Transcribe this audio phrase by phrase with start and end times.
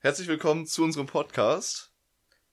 [0.00, 1.92] Herzlich willkommen zu unserem Podcast.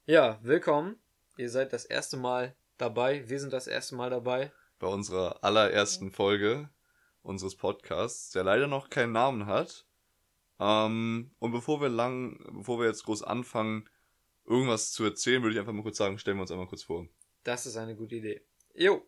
[0.07, 0.99] Ja, willkommen.
[1.37, 3.29] Ihr seid das erste Mal dabei.
[3.29, 4.51] Wir sind das erste Mal dabei.
[4.79, 6.71] Bei unserer allerersten Folge
[7.21, 9.85] unseres Podcasts, der leider noch keinen Namen hat.
[10.59, 13.87] Ähm, und bevor wir lang, bevor wir jetzt groß anfangen,
[14.45, 17.07] irgendwas zu erzählen, würde ich einfach mal kurz sagen, stellen wir uns einmal kurz vor.
[17.43, 18.43] Das ist eine gute Idee.
[18.73, 19.05] Jo,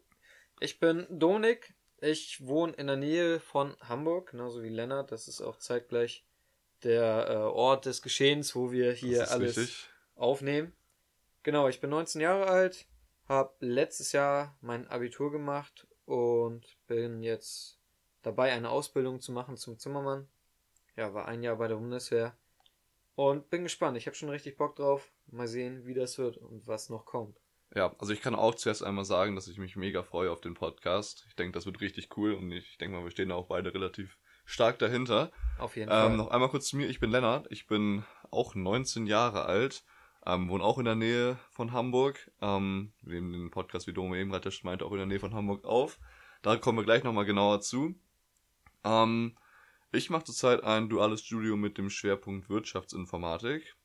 [0.59, 1.73] ich bin Dominik.
[2.01, 5.11] Ich wohne in der Nähe von Hamburg, genauso wie Lennart.
[5.11, 6.26] Das ist auch zeitgleich
[6.83, 9.89] der äh, Ort des Geschehens, wo wir hier alles richtig.
[10.15, 10.73] aufnehmen.
[11.43, 12.85] Genau, ich bin 19 Jahre alt,
[13.27, 17.79] habe letztes Jahr mein Abitur gemacht und bin jetzt
[18.21, 20.27] dabei, eine Ausbildung zu machen zum Zimmermann.
[20.95, 22.35] Ja, war ein Jahr bei der Bundeswehr
[23.15, 23.97] und bin gespannt.
[23.97, 25.11] Ich habe schon richtig Bock drauf.
[25.27, 27.39] Mal sehen, wie das wird und was noch kommt.
[27.75, 30.53] Ja, also ich kann auch zuerst einmal sagen, dass ich mich mega freue auf den
[30.53, 31.25] Podcast.
[31.27, 33.73] Ich denke, das wird richtig cool und ich denke mal, wir stehen da auch beide
[33.73, 35.31] relativ stark dahinter.
[35.59, 36.17] Auf jeden ähm, Fall.
[36.17, 36.89] Noch einmal kurz zu mir.
[36.89, 37.45] Ich bin Lennart.
[37.51, 39.83] Ich bin auch 19 Jahre alt.
[40.25, 42.31] Ähm, wohne auch in der Nähe von Hamburg.
[42.41, 45.35] Ähm, wir nehmen den Podcast, wie Dome eben gerade meinte, auch in der Nähe von
[45.35, 45.99] Hamburg auf.
[46.41, 47.95] Da kommen wir gleich nochmal genauer zu.
[48.83, 49.37] Ähm,
[49.91, 53.75] ich mache zurzeit ein duales Studium mit dem Schwerpunkt Wirtschaftsinformatik.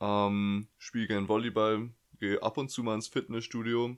[0.00, 3.96] Ähm, spiele gerne Volleyball, gehe ab und zu mal ins Fitnessstudio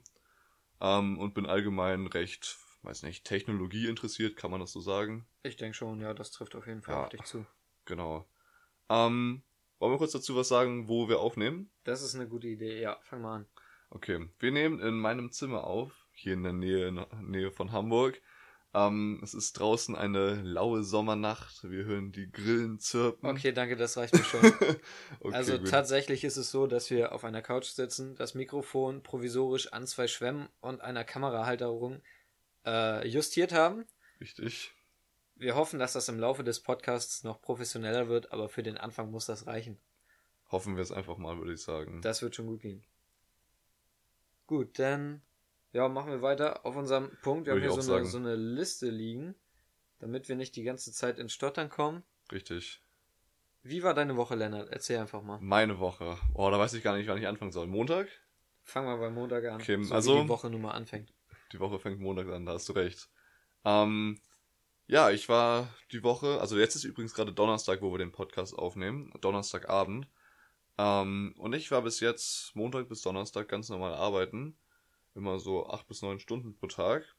[0.81, 5.27] ähm, und bin allgemein recht weiß nicht, Technologie interessiert, kann man das so sagen?
[5.43, 7.45] Ich denke schon, ja, das trifft auf jeden Fall ja, auf dich zu.
[7.85, 8.27] Genau.
[8.89, 9.43] Ähm,
[9.79, 11.71] wollen wir kurz dazu was sagen, wo wir aufnehmen?
[11.83, 13.47] Das ist eine gute Idee, ja, fang mal an.
[13.89, 17.71] Okay, wir nehmen in meinem Zimmer auf, hier in der Nähe, in der Nähe von
[17.71, 18.21] Hamburg.
[18.73, 21.63] Ähm, es ist draußen eine laue Sommernacht.
[21.63, 23.29] Wir hören die Grillen zirpen.
[23.29, 24.45] Okay, danke, das reicht mir schon.
[25.21, 25.69] okay, also gut.
[25.69, 30.07] tatsächlich ist es so, dass wir auf einer Couch sitzen, das Mikrofon provisorisch an zwei
[30.07, 32.01] Schwämmen und einer Kamerahalterung
[32.65, 33.85] äh, justiert haben.
[34.19, 34.73] Richtig.
[35.35, 39.11] Wir hoffen, dass das im Laufe des Podcasts noch professioneller wird, aber für den Anfang
[39.11, 39.77] muss das reichen.
[40.49, 42.01] Hoffen wir es einfach mal, würde ich sagen.
[42.01, 42.83] Das wird schon gut gehen.
[44.47, 45.21] Gut, dann
[45.73, 47.47] ja, machen wir weiter auf unserem Punkt.
[47.47, 49.35] Wir würde haben hier so eine, so eine Liste liegen,
[49.99, 52.03] damit wir nicht die ganze Zeit ins Stottern kommen.
[52.31, 52.81] Richtig.
[53.61, 54.69] Wie war deine Woche, Lennart?
[54.69, 55.39] Erzähl einfach mal.
[55.41, 56.17] Meine Woche.
[56.33, 57.67] Oh, da weiß ich gar nicht, wann ich anfangen soll.
[57.67, 58.07] Montag?
[58.63, 59.55] Fangen wir beim Montag an.
[59.55, 61.11] Okay, so also wie die Woche nun mal anfängt.
[61.55, 63.09] Die Woche fängt Montag an, da hast du recht.
[63.63, 64.19] Ähm,
[64.87, 68.53] ja, ich war die Woche, also jetzt ist übrigens gerade Donnerstag, wo wir den Podcast
[68.53, 70.09] aufnehmen, Donnerstagabend.
[70.77, 74.57] Ähm, und ich war bis jetzt Montag bis Donnerstag ganz normal arbeiten.
[75.15, 77.15] Immer so acht bis neun Stunden pro Tag.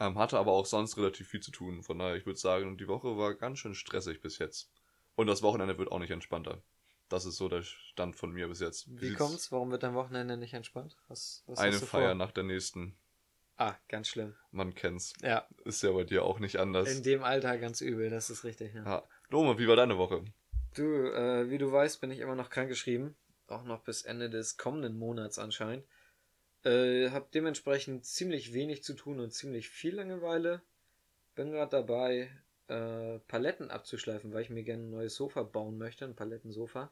[0.00, 1.84] Ähm, hatte aber auch sonst relativ viel zu tun.
[1.84, 4.68] Von daher, ich würde sagen, die Woche war ganz schön stressig bis jetzt.
[5.14, 6.60] Und das Wochenende wird auch nicht entspannter.
[7.08, 8.88] Das ist so der Stand von mir bis jetzt.
[8.88, 9.52] Wie, Wie kommt's?
[9.52, 10.96] Warum wird dein Wochenende nicht entspannt?
[11.06, 12.14] Was, was eine Feier vor?
[12.16, 12.96] nach der nächsten.
[13.56, 14.34] Ah, ganz schlimm.
[14.50, 15.12] Man kennt's.
[15.22, 15.46] Ja.
[15.64, 16.90] Ist ja bei dir auch nicht anders.
[16.90, 18.74] In dem Alter ganz übel, das ist richtig.
[18.74, 18.84] Ja.
[18.84, 19.08] ja.
[19.30, 20.24] Dome, wie war deine Woche?
[20.74, 23.14] Du, äh, wie du weißt, bin ich immer noch krankgeschrieben.
[23.46, 25.84] Auch noch bis Ende des kommenden Monats anscheinend.
[26.64, 30.62] Äh, hab dementsprechend ziemlich wenig zu tun und ziemlich viel Langeweile.
[31.34, 32.30] Bin gerade dabei,
[32.68, 36.90] äh, Paletten abzuschleifen, weil ich mir gerne ein neues Sofa bauen möchte, ein Palettensofa.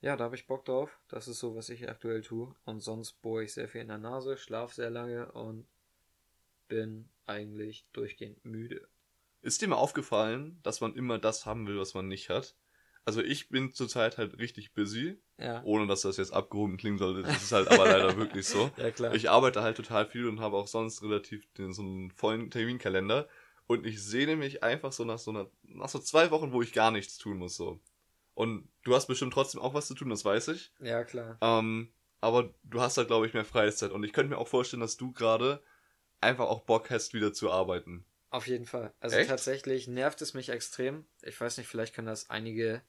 [0.00, 0.98] Ja, da habe ich Bock drauf.
[1.08, 2.54] Das ist so, was ich aktuell tue.
[2.64, 5.66] Und sonst bohre ich sehr viel in der Nase, schlaf sehr lange und
[6.72, 8.88] bin eigentlich durchgehend müde.
[9.42, 12.56] Ist dir mal aufgefallen, dass man immer das haben will, was man nicht hat?
[13.04, 15.18] Also ich bin zurzeit halt richtig busy.
[15.36, 15.62] Ja.
[15.64, 17.22] Ohne dass das jetzt abgehoben klingen sollte.
[17.22, 18.70] Das ist halt aber leider wirklich so.
[18.78, 19.14] Ja, klar.
[19.14, 23.28] Ich arbeite halt total viel und habe auch sonst relativ den, so einen vollen Terminkalender.
[23.66, 26.72] Und ich sehne mich einfach so nach so einer, nach so zwei Wochen, wo ich
[26.72, 27.80] gar nichts tun muss, so.
[28.34, 30.72] Und du hast bestimmt trotzdem auch was zu tun, das weiß ich.
[30.80, 31.36] Ja, klar.
[31.42, 33.90] Ähm, aber du hast halt, glaube ich, mehr Freizeit.
[33.90, 35.62] Und ich könnte mir auch vorstellen, dass du gerade
[36.22, 38.04] einfach auch Bock hast, wieder zu arbeiten.
[38.30, 38.94] Auf jeden Fall.
[39.00, 39.28] Also Echt?
[39.28, 41.04] tatsächlich nervt es mich extrem.
[41.20, 42.80] Ich weiß nicht, vielleicht können das einige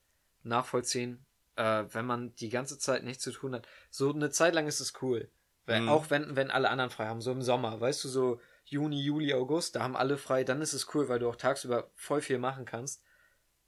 [0.44, 1.26] nachvollziehen,
[1.58, 3.68] äh, wenn man die ganze Zeit nichts zu tun hat.
[3.90, 5.30] So eine Zeit lang ist es cool.
[5.66, 5.90] Weil, mhm.
[5.90, 9.34] Auch wenn, wenn alle anderen frei haben, so im Sommer, weißt du, so Juni, Juli,
[9.34, 12.38] August, da haben alle frei, dann ist es cool, weil du auch tagsüber voll viel
[12.38, 13.04] machen kannst.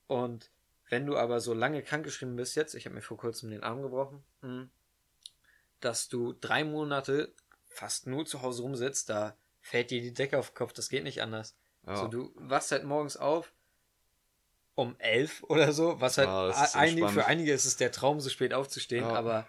[0.08, 0.52] Und
[0.90, 3.82] wenn du aber so lange krankgeschrieben bist jetzt, ich habe mir vor kurzem den Arm
[3.82, 4.70] gebrochen, hm,
[5.80, 7.34] dass du drei Monate
[7.66, 9.36] fast nur zu Hause rumsitzt, da
[9.66, 11.56] fällt dir die Decke auf den Kopf, das geht nicht anders.
[11.88, 11.96] Ja.
[11.96, 13.52] So, du wachst halt morgens auf
[14.76, 18.30] um elf oder so, was halt ja, einige, für einige ist es der Traum, so
[18.30, 19.16] spät aufzustehen, ja.
[19.16, 19.48] aber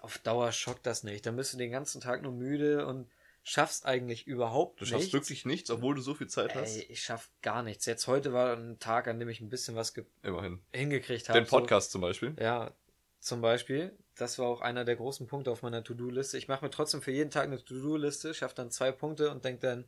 [0.00, 1.24] auf Dauer schockt das nicht.
[1.24, 3.08] Dann bist du den ganzen Tag nur müde und
[3.42, 4.90] schaffst eigentlich überhaupt nichts.
[4.90, 6.76] Du schaffst wirklich nichts, obwohl du so viel Zeit hast?
[6.76, 7.86] Ey, ich schaff gar nichts.
[7.86, 10.60] Jetzt heute war ein Tag, an dem ich ein bisschen was Immerhin.
[10.74, 11.40] hingekriegt habe.
[11.40, 11.92] Den Podcast so.
[11.92, 12.36] zum Beispiel?
[12.38, 12.74] Ja,
[13.20, 13.96] zum Beispiel.
[14.16, 16.36] Das war auch einer der großen Punkte auf meiner To-Do-Liste.
[16.38, 19.60] Ich mache mir trotzdem für jeden Tag eine To-Do-Liste, schaffe dann zwei Punkte und denke
[19.60, 19.84] dann,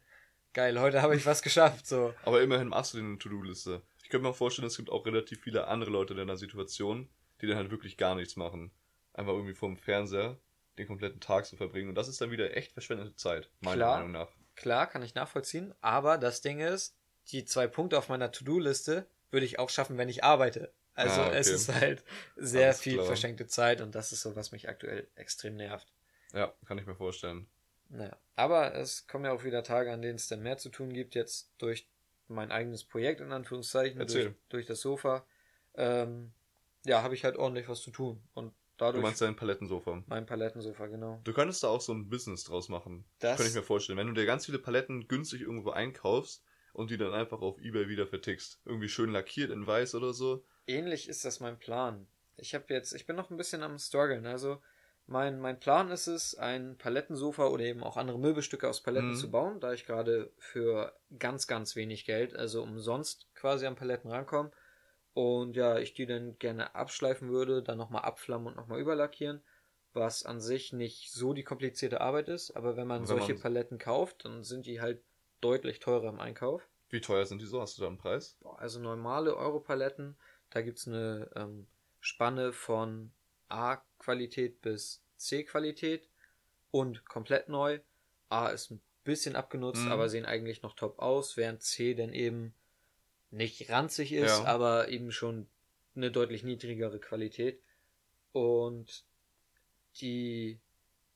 [0.53, 1.87] geil, heute habe ich was geschafft.
[1.87, 2.15] So.
[2.25, 3.83] Aber immerhin machst du dir eine To-Do-Liste.
[4.03, 7.09] Ich könnte mir vorstellen, es gibt auch relativ viele andere Leute in deiner Situation,
[7.41, 8.71] die dann halt wirklich gar nichts machen.
[9.15, 10.39] Einfach irgendwie vorm Fernseher
[10.79, 11.91] den kompletten Tag zu verbringen.
[11.91, 13.97] Und das ist dann wieder echt verschwendete Zeit, meiner Klar.
[13.99, 14.29] Meinung nach.
[14.55, 15.75] Klar, kann ich nachvollziehen.
[15.81, 16.97] Aber das Ding ist,
[17.29, 20.73] die zwei Punkte auf meiner To-Do-Liste würde ich auch schaffen, wenn ich arbeite.
[20.95, 21.39] Also Ah, okay.
[21.39, 22.05] es ist halt
[22.37, 23.07] sehr Alles viel klar.
[23.07, 25.91] verschenkte Zeit und das ist so, was mich aktuell extrem nervt.
[26.35, 27.47] Ja, kann ich mir vorstellen.
[27.89, 30.93] Naja, aber es kommen ja auch wieder Tage, an denen es dann mehr zu tun
[30.93, 31.89] gibt, jetzt durch
[32.29, 34.35] mein eigenes Projekt in Anführungszeichen, durch, Erzähl.
[34.49, 35.27] durch das Sofa.
[35.75, 36.33] Ähm,
[36.85, 38.23] ja, habe ich halt ordentlich was zu tun.
[38.35, 38.49] Und
[38.79, 40.03] Du dadurch meinst dein Palettensofa.
[40.07, 41.21] mein Palettensofa, genau.
[41.25, 43.05] Du könntest da auch so ein Business draus machen.
[43.21, 43.99] Das- Könnte ich mir vorstellen.
[43.99, 46.43] Wenn du dir ganz viele Paletten günstig irgendwo einkaufst
[46.73, 48.61] und die dann einfach auf Ebay wieder vertickst.
[48.65, 50.45] Irgendwie schön lackiert in weiß oder so.
[50.67, 52.07] Ähnlich ist das mein Plan.
[52.37, 54.27] Ich habe jetzt, ich bin noch ein bisschen am struggeln.
[54.27, 54.61] Also
[55.07, 59.15] mein, mein Plan ist es, ein Palettensofa oder eben auch andere Möbelstücke aus Paletten Mhm.
[59.17, 64.11] zu bauen, da ich gerade für ganz, ganz wenig Geld, also umsonst quasi an Paletten
[64.11, 64.51] rankomme.
[65.15, 69.43] Und ja, ich die dann gerne abschleifen würde, dann nochmal abflammen und nochmal überlackieren,
[69.93, 73.43] was an sich nicht so die komplizierte Arbeit ist, aber wenn man Wenn solche man-
[73.43, 75.03] Paletten kauft, dann sind die halt
[75.43, 76.67] deutlich teurer im Einkauf.
[76.89, 77.61] Wie teuer sind die so?
[77.61, 78.39] Hast du da einen Preis?
[78.57, 80.17] Also normale Europaletten,
[80.53, 81.67] da gibt's eine ähm,
[82.01, 83.11] Spanne von
[83.49, 86.09] A-Qualität bis C-Qualität
[86.71, 87.81] und komplett neu.
[88.29, 89.93] A ist ein bisschen abgenutzt, Mhm.
[89.93, 92.55] aber sehen eigentlich noch top aus, während C dann eben
[93.31, 94.45] nicht ranzig ist, Ja.
[94.45, 95.49] aber eben schon
[95.95, 97.63] eine deutlich niedrigere Qualität.
[98.33, 99.05] Und
[100.01, 100.59] die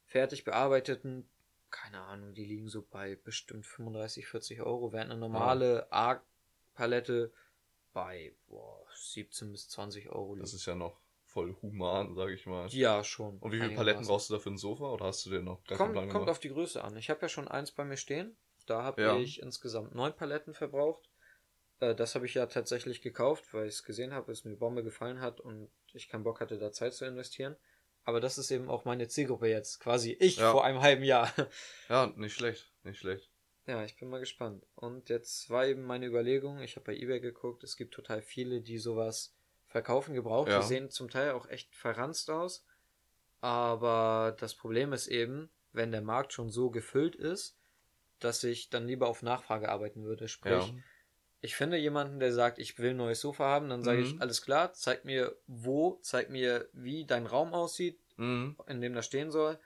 [0.06, 1.28] fertig bearbeiteten,
[1.70, 7.32] keine Ahnung, die liegen so bei bestimmt 35, 40 Euro, während eine normale A-Palette
[7.96, 10.42] bei boah, 17 bis 20 Euro liegt.
[10.46, 12.68] Das ist ja noch voll human, sag ich mal.
[12.68, 13.38] ja, schon.
[13.38, 14.84] Und wie viele Paletten brauchst du da für ein Sofa?
[14.92, 16.28] Oder hast du dir noch gar keinen Kommt, gemacht?
[16.28, 16.94] auf die Größe an.
[16.98, 18.36] Ich habe ja schon eins bei mir stehen.
[18.66, 19.16] Da habe Ja.
[19.16, 21.08] ich insgesamt neun Paletten verbraucht.
[21.80, 24.84] Äh, das habe ich ja tatsächlich gekauft, weil ich es gesehen habe, es mir Bombe
[24.84, 27.56] gefallen hat und ich keinen Bock hatte, da Zeit zu investieren.
[28.04, 29.80] Aber das ist eben auch meine Zielgruppe jetzt.
[29.80, 30.52] Quasi ich Ja.
[30.52, 31.32] vor einem halben Jahr.
[31.88, 33.30] Ja, nicht schlecht, nicht schlecht.
[33.66, 34.64] Ja, ich bin mal gespannt.
[34.76, 38.60] Und jetzt war eben meine Überlegung, ich habe bei eBay geguckt, es gibt total viele,
[38.60, 39.34] die sowas
[39.66, 40.48] verkaufen, gebraucht.
[40.48, 40.60] Ja.
[40.60, 42.64] Die sehen zum Teil auch echt verranzt aus.
[43.40, 47.58] Aber das Problem ist eben, wenn der Markt schon so gefüllt ist,
[48.20, 50.28] dass ich dann lieber auf Nachfrage arbeiten würde.
[50.28, 50.74] Sprich, Ja.
[51.40, 54.04] ich finde jemanden, der sagt, ich will ein neues Sofa haben, dann sage Mhm.
[54.04, 58.56] ich, alles klar, zeig mir wo, zeig mir, wie dein Raum aussieht, Mhm.
[58.68, 59.58] in dem das stehen soll,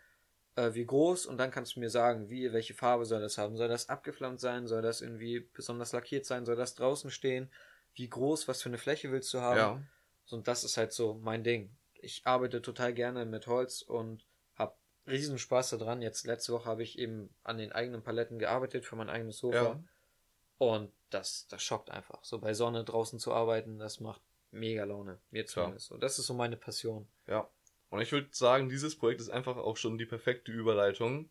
[0.61, 3.57] äh, wie groß und dann kannst du mir sagen, wie, welche Farbe soll das haben?
[3.57, 4.67] Soll das abgeflammt sein?
[4.67, 6.45] Soll das irgendwie besonders lackiert sein?
[6.45, 7.51] Soll das draußen stehen?
[7.95, 8.47] Wie groß?
[8.47, 9.57] Was für eine Fläche willst du haben?
[9.57, 9.83] Ja.
[10.31, 11.75] Und das ist halt so mein Ding.
[11.95, 14.75] Ich arbeite total gerne mit Holz und habe
[15.07, 16.03] riesen Spaß daran.
[16.03, 19.63] Jetzt letzte Woche habe ich eben an den eigenen Paletten gearbeitet für mein eigenes Sofa.
[19.63, 19.85] Ja.
[20.59, 22.23] Und das, das schockt einfach.
[22.23, 24.21] So bei Sonne draußen zu arbeiten, das macht
[24.51, 25.19] mega Laune.
[25.31, 25.87] Mir zumindest.
[25.87, 27.09] So, das ist so meine Passion.
[27.27, 27.49] Ja.
[27.91, 31.29] Und ich würde sagen, dieses Projekt ist einfach auch schon die perfekte Überleitung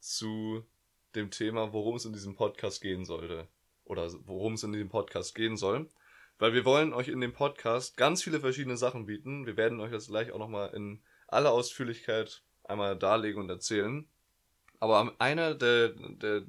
[0.00, 0.64] zu
[1.14, 3.48] dem Thema, worum es in diesem Podcast gehen sollte.
[3.84, 5.88] Oder worum es in diesem Podcast gehen soll.
[6.38, 9.46] Weil wir wollen euch in dem Podcast ganz viele verschiedene Sachen bieten.
[9.46, 14.06] Wir werden euch das gleich auch nochmal in aller Ausführlichkeit einmal darlegen und erzählen.
[14.80, 16.42] Aber einer der, der,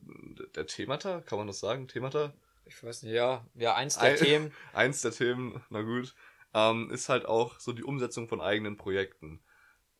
[0.55, 1.87] der Themata, kann man das sagen?
[1.87, 2.33] Themata?
[2.65, 4.53] Ich weiß nicht, ja, ja, eins der Ein- Themen.
[4.73, 6.15] Eins der Themen, na gut,
[6.55, 9.43] ähm, ist halt auch so die Umsetzung von eigenen Projekten.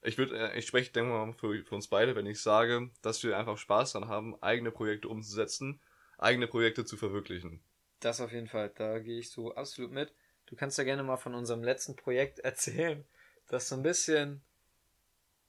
[0.02, 3.24] Ich würde, äh, ich spreche, denke mal, für, für uns beide, wenn ich sage, dass
[3.24, 5.82] wir einfach Spaß daran haben, eigene Projekte umzusetzen,
[6.18, 7.62] eigene Projekte zu verwirklichen.
[8.00, 10.14] Das auf jeden Fall, da gehe ich so absolut mit.
[10.46, 13.06] Du kannst ja gerne mal von unserem letzten Projekt erzählen,
[13.48, 14.42] das so ein bisschen,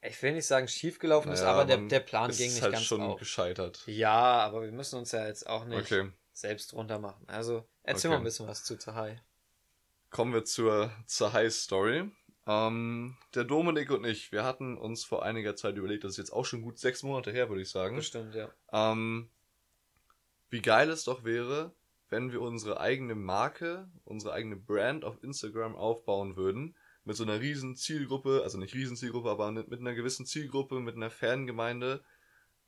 [0.03, 2.73] ich will nicht sagen schiefgelaufen ist, Naja, aber der, der Plan ging ist nicht halt
[2.73, 3.21] ganz schon auf.
[3.21, 3.83] gescheitert.
[3.87, 7.25] Ja, aber wir müssen uns ja jetzt auch nicht Okay, selbst runter machen.
[7.29, 8.15] Also erzähl Okay.
[8.17, 9.21] mal ein bisschen was zu Zahai.
[10.11, 12.11] Kommen wir zur, zur High Story.
[12.47, 16.33] Ähm, der Dominik und ich, wir hatten uns vor einiger Zeit überlegt, das ist jetzt
[16.33, 17.97] auch schon gut sechs Monate her, würde ich sagen.
[17.97, 18.51] Bestimmt, ja.
[18.73, 19.31] Ähm,
[20.49, 21.75] wie geil es doch wäre,
[22.09, 27.41] wenn wir unsere eigene Marke, unsere eigene Brand auf Instagram aufbauen würden, mit so einer
[27.41, 32.05] riesen Zielgruppe, also nicht riesen Zielgruppe, aber mit, einer gewissen Zielgruppe, mit einer Fangemeinde,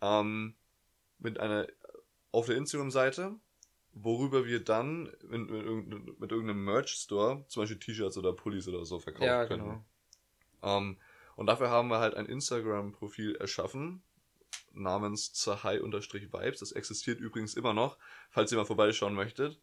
[0.00, 0.56] ähm,
[1.18, 1.66] mit einer,
[2.32, 3.36] auf der Instagram-Seite,
[4.02, 8.98] worüber wir dann mit, irgendeinem- mit irgendeinem Merch-Store, zum Beispiel T-Shirts oder Pullis oder so
[8.98, 9.64] verkaufen Ja, können.
[9.64, 9.84] genau.
[10.62, 10.98] Ähm,
[11.36, 14.02] und dafür haben wir halt ein Instagram-Profil erschaffen,
[14.72, 16.60] namens Zahai-Vibes.
[16.60, 17.98] Das existiert übrigens immer noch,
[18.30, 19.60] falls ihr mal vorbeischauen möchtet,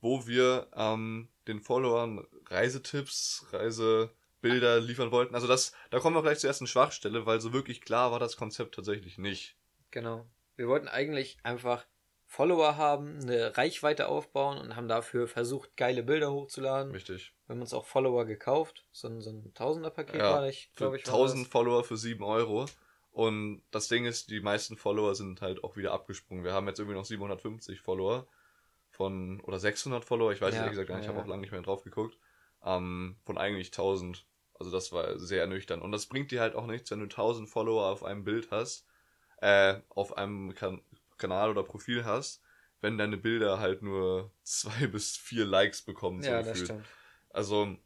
[0.00, 5.34] wo wir ähm, den Followern Reisetipps, Reisebilder liefern wollten.
[5.34, 8.36] Also das, da kommen wir gleich zur ersten Schwachstelle, weil so wirklich klar war das
[8.36, 9.56] Konzept tatsächlich nicht.
[9.90, 10.26] Genau.
[10.56, 11.86] Wir wollten eigentlich einfach
[12.34, 16.90] Follower haben, eine Reichweite aufbauen und haben dafür versucht, geile Bilder hochzuladen.
[16.90, 17.32] Richtig.
[17.46, 18.84] Wir haben uns auch Follower gekauft.
[18.90, 21.06] So ein, so ein Tausender-Paket ja, war ich, glaube ich.
[21.06, 22.66] 1000 Follower für 7 Euro.
[23.12, 26.42] Und das Ding ist, die meisten Follower sind halt auch wieder abgesprungen.
[26.42, 28.26] Wir haben jetzt irgendwie noch 750 Follower
[28.90, 31.28] von, oder 600 Follower, ich weiß ja, ehrlich gesagt gar nicht, ja, ich habe auch
[31.28, 32.18] lange nicht mehr drauf geguckt,
[32.64, 34.26] ähm, von eigentlich 1000.
[34.58, 35.84] Also das war sehr ernüchternd.
[35.84, 38.88] Und das bringt dir halt auch nichts, wenn du 1000 Follower auf einem Bild hast,
[39.40, 40.80] äh, auf einem kan
[41.16, 42.42] Kanal oder Profil hast,
[42.80, 46.22] wenn deine Bilder halt nur zwei bis vier Likes bekommen.
[46.22, 46.56] So ja, gefühlt.
[46.56, 46.86] das stimmt.
[47.30, 47.76] Also,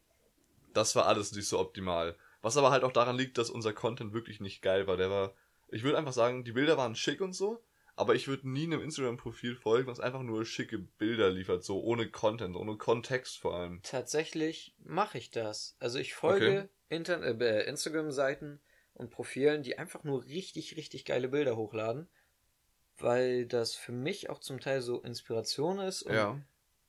[0.73, 2.15] das war alles nicht so optimal.
[2.41, 4.97] Was aber halt auch daran liegt, dass unser Content wirklich nicht geil war.
[4.97, 5.33] Der war,
[5.69, 7.61] ich würde einfach sagen, die Bilder waren schick und so,
[7.95, 12.09] aber ich würde nie einem Instagram-Profil folgen, was einfach nur schicke Bilder liefert, so ohne
[12.09, 13.81] Content, ohne Kontext vor allem.
[13.83, 15.75] Tatsächlich mache ich das.
[15.79, 17.43] Also ich folge okay.
[17.43, 18.61] äh, Instagram-Seiten
[18.93, 22.07] und Profilen, die einfach nur richtig, richtig geile Bilder hochladen,
[23.01, 26.39] weil das für mich auch zum Teil so Inspiration ist und ja.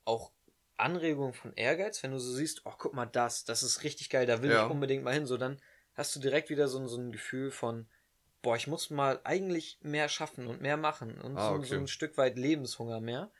[0.05, 0.31] auch
[0.77, 4.25] Anregung von Ehrgeiz, wenn du so siehst, oh, guck mal das, das ist richtig geil,
[4.25, 4.65] da will ja.
[4.65, 5.61] ich unbedingt mal hin, so dann
[5.93, 7.87] hast du direkt wieder so, so ein Gefühl von,
[8.41, 11.65] boah, ich muss mal eigentlich mehr schaffen und mehr machen und ah, okay.
[11.65, 13.31] so, ein Stück weit Lebenshunger mehr.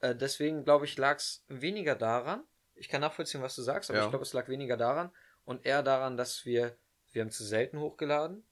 [0.00, 3.98] Äh, deswegen glaube ich, lag es weniger daran, ich kann nachvollziehen, was du sagst, aber
[3.98, 4.04] ja.
[4.04, 5.10] ich glaube, es lag weniger daran
[5.44, 6.76] und eher daran, dass wir,
[7.12, 8.44] wir haben zu selten hochgeladen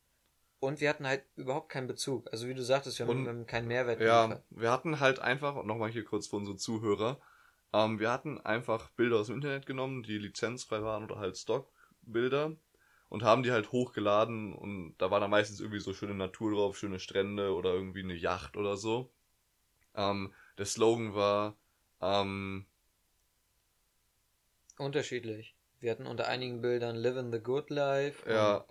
[0.67, 2.29] und wir hatten halt überhaupt keinen Bezug.
[2.33, 4.01] Also wie du sagtest, wir haben, haben keinen Mehrwert.
[4.01, 4.45] Ja, geliefert.
[4.51, 7.21] wir hatten halt einfach, und nochmal hier kurz für unsere Zuhörer,
[7.73, 12.57] ähm, wir hatten einfach Bilder aus dem Internet genommen, die lizenzfrei waren oder halt Stockbilder
[13.09, 16.77] und haben die halt hochgeladen und da war dann meistens irgendwie so schöne Natur drauf,
[16.77, 19.11] schöne Strände oder irgendwie eine Yacht oder so.
[19.95, 21.57] Ähm, der Slogan war
[22.01, 22.67] ähm,
[24.79, 25.55] unterschiedlich.
[25.81, 28.29] Wir hatten unter einigen Bildern Live in the Good Life.
[28.29, 28.65] Ja.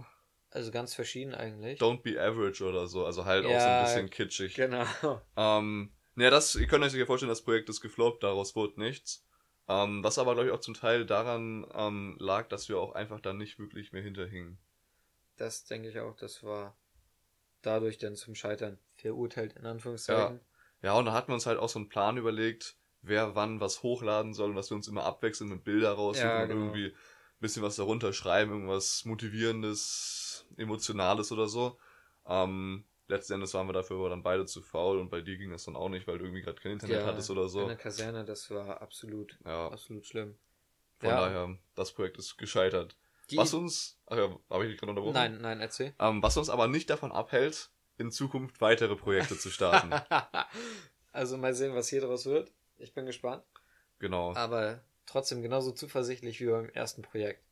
[0.55, 1.81] Also ganz verschieden eigentlich.
[1.81, 4.53] Don't be average oder so, also halt ja, auch so ein bisschen kitschig.
[4.55, 4.85] Genau.
[5.35, 9.25] Ähm, naja, das, ihr könnt euch ja vorstellen, das Projekt ist gefloppt, daraus wurde nichts.
[9.67, 13.19] Ähm, was aber, glaube ich, auch zum Teil daran ähm, lag, dass wir auch einfach
[13.19, 14.57] dann nicht wirklich mehr hinterhingen.
[15.35, 16.77] Das denke ich auch, das war
[17.61, 20.39] dadurch dann zum Scheitern verurteilt, in Anführungszeichen.
[20.83, 20.93] Ja.
[20.93, 23.83] ja, und da hatten wir uns halt auch so einen Plan überlegt, wer wann was
[23.83, 26.61] hochladen soll und dass wir uns immer abwechseln mit Bilder raussuchen ja, genau.
[26.61, 26.95] und irgendwie
[27.35, 30.24] ein bisschen was darunter schreiben, irgendwas Motivierendes,
[30.57, 31.77] Emotionales oder so.
[32.27, 35.51] Ähm, letzten Endes waren wir dafür aber dann beide zu faul und bei dir ging
[35.51, 37.61] das dann auch nicht, weil du irgendwie gerade kein Internet ja, hattest oder so.
[37.61, 39.69] In der Kaserne, das war absolut, ja.
[39.69, 40.35] absolut schlimm.
[40.99, 41.21] Von ja.
[41.21, 42.95] daher, das Projekt ist gescheitert.
[43.29, 45.13] Die was uns, ach ja, habe ich dich gerade unterbrochen?
[45.13, 45.93] Nein, nein, erzähl.
[45.99, 49.91] Ähm, was uns aber nicht davon abhält, in Zukunft weitere Projekte zu starten.
[51.11, 52.51] also mal sehen, was hier draus wird.
[52.77, 53.43] Ich bin gespannt.
[53.99, 54.35] Genau.
[54.35, 57.43] Aber trotzdem genauso zuversichtlich wie beim ersten Projekt.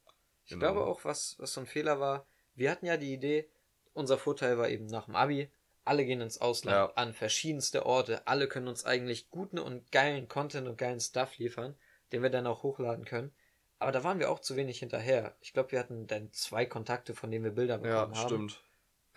[0.45, 0.73] Ich genau.
[0.73, 3.49] glaube auch, was, was so ein Fehler war, wir hatten ja die Idee,
[3.93, 5.49] unser Vorteil war eben nach dem Abi,
[5.85, 6.93] alle gehen ins Ausland ja.
[6.95, 11.75] an verschiedenste Orte, alle können uns eigentlich guten und geilen Content und geilen Stuff liefern,
[12.11, 13.33] den wir dann auch hochladen können.
[13.79, 15.35] Aber da waren wir auch zu wenig hinterher.
[15.41, 18.27] Ich glaube, wir hatten dann zwei Kontakte, von denen wir Bilder bekommen ja, haben.
[18.27, 18.63] Stimmt.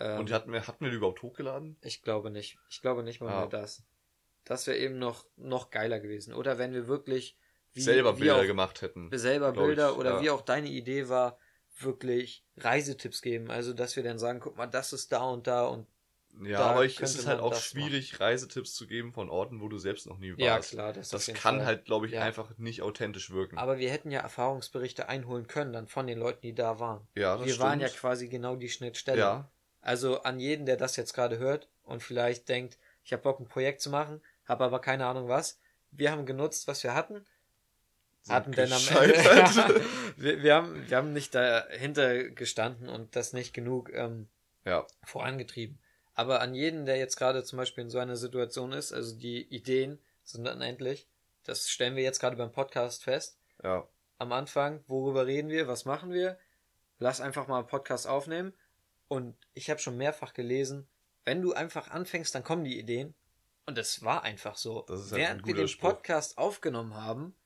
[0.01, 1.77] Ähm, und die hatten wir, hatten wir die überhaupt hochgeladen?
[1.83, 2.59] Ich glaube nicht.
[2.69, 3.41] Ich glaube nicht mal ah.
[3.41, 3.85] mehr das.
[4.45, 6.35] Das wäre eben noch, noch geiler gewesen.
[6.35, 7.37] Oder wenn wir wirklich
[7.75, 9.11] wie, selber wie Bilder auch, gemacht hätten.
[9.17, 10.23] Selber Bilder ich, oder ja.
[10.23, 11.39] wie auch deine Idee war,
[11.79, 13.51] wirklich Reisetipps geben.
[13.51, 15.87] Also, dass wir dann sagen, guck mal, das ist da und da und
[16.43, 18.25] ja, aber ich, es ist halt auch schwierig, machen.
[18.25, 20.73] Reisetipps zu geben von Orten, wo du selbst noch nie warst.
[20.73, 20.93] Ja, klar.
[20.93, 21.67] Das, das kann Fall.
[21.67, 22.23] halt, glaube ich, ja.
[22.23, 23.57] einfach nicht authentisch wirken.
[23.57, 27.07] Aber wir hätten ja Erfahrungsberichte einholen können, dann von den Leuten, die da waren.
[27.15, 27.67] Ja, das Wir stimmt.
[27.67, 29.19] waren ja quasi genau die Schnittstelle.
[29.19, 29.51] Ja.
[29.81, 33.49] Also an jeden, der das jetzt gerade hört und vielleicht denkt, ich habe Bock, ein
[33.49, 35.59] Projekt zu machen, habe aber keine Ahnung was.
[35.91, 37.25] Wir haben genutzt, was wir hatten
[38.29, 39.15] hatten denn am Ende.
[40.17, 44.29] wir, wir, haben, wir haben nicht dahinter gestanden und das nicht genug ähm,
[44.65, 44.87] ja.
[45.05, 45.79] vorangetrieben.
[46.15, 49.43] Aber an jeden, der jetzt gerade zum Beispiel in so einer Situation ist, also die
[49.55, 51.09] Ideen sind unendlich,
[51.45, 53.39] das stellen wir jetzt gerade beim Podcast fest.
[53.63, 53.87] Ja.
[54.19, 56.39] Am Anfang, worüber reden wir, was machen wir?
[56.99, 58.55] Lass einfach mal einen Podcast aufnehmen.
[59.09, 60.89] Und ich habe schon mehrfach gelesen,
[61.25, 63.15] wenn du einfach anfängst, dann kommen die Ideen.
[63.67, 64.87] Und es war einfach so.
[64.89, 65.91] Halt Während wir den Spruch.
[65.91, 67.37] Podcast aufgenommen haben,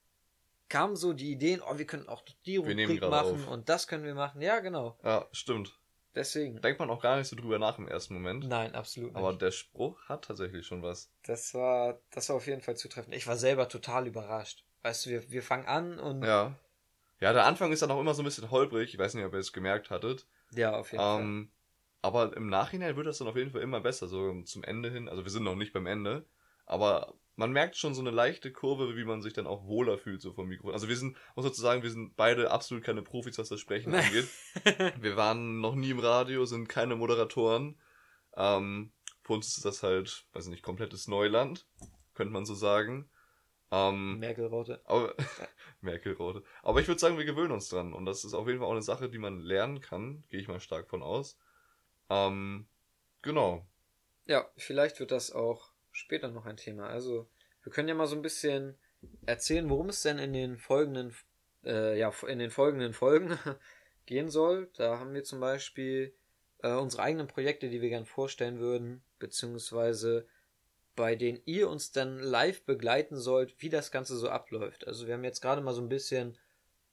[0.70, 3.48] kamen so die Ideen, oh, wir können auch die Rubrik machen auf.
[3.48, 4.40] und das können wir machen.
[4.40, 4.98] Ja, genau.
[5.04, 5.78] Ja, stimmt.
[6.14, 6.60] Deswegen.
[6.60, 8.48] Denkt man auch gar nicht so drüber nach im ersten Moment.
[8.48, 9.18] Nein, absolut nicht.
[9.18, 11.12] Aber der Spruch hat tatsächlich schon was.
[11.24, 13.14] Das war, das war auf jeden Fall zutreffend.
[13.14, 14.64] Ich war selber total überrascht.
[14.82, 16.24] Weißt du, wir, wir fangen an und.
[16.24, 16.54] Ja.
[17.20, 18.94] Ja, der Anfang ist dann auch immer so ein bisschen holprig.
[18.94, 20.26] Ich weiß nicht, ob ihr es gemerkt hattet.
[20.52, 21.60] Ja, auf jeden ähm, Fall.
[22.02, 25.08] Aber im Nachhinein wird das dann auf jeden Fall immer besser, so zum Ende hin.
[25.08, 26.24] Also wir sind noch nicht beim Ende.
[26.64, 30.20] Aber man merkt schon so eine leichte Kurve, wie man sich dann auch wohler fühlt
[30.20, 30.74] so vom Mikrofon.
[30.74, 34.28] Also wir sind, muss sozusagen, wir sind beide absolut keine Profis, was das Sprechen angeht.
[35.00, 37.80] wir waren noch nie im Radio, sind keine Moderatoren.
[38.36, 38.92] Ähm,
[39.22, 41.66] für uns ist das halt, weiß nicht, komplettes Neuland.
[42.12, 43.08] könnte man so sagen.
[43.70, 44.82] Ähm, Merkel-Raute.
[44.84, 45.14] Aber,
[45.80, 46.44] Merkel-Raute.
[46.62, 47.94] Aber ich würde sagen, wir gewöhnen uns dran.
[47.94, 50.24] Und das ist auf jeden Fall auch eine Sache, die man lernen kann.
[50.28, 51.38] Gehe ich mal stark von aus.
[52.10, 52.66] Ähm,
[53.22, 53.66] genau.
[54.26, 56.88] Ja, vielleicht wird das auch später noch ein Thema.
[56.88, 57.28] Also,
[57.62, 58.76] wir können ja mal so ein bisschen
[59.26, 61.14] erzählen, worum es denn in den folgenden,
[61.64, 63.38] äh, ja, in den folgenden Folgen
[64.06, 64.70] gehen soll.
[64.76, 66.14] Da haben wir zum Beispiel
[66.62, 70.26] äh, unsere eigenen Projekte, die wir gern vorstellen würden, beziehungsweise
[70.96, 74.86] bei denen ihr uns dann live begleiten sollt, wie das Ganze so abläuft.
[74.86, 76.36] Also wir haben jetzt gerade mal so ein bisschen,